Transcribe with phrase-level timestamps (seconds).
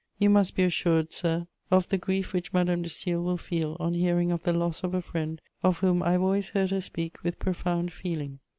[0.17, 3.93] You must be assured, sir, of the grief which Madame de Staël will feel on
[3.93, 7.21] hearing of the loss of a friend of whom I have always heard her speak
[7.23, 8.39] with profound feeling.